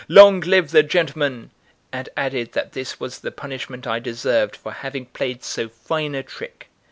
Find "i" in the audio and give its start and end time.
3.85-3.99